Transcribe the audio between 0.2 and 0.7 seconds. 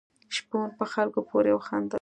شپون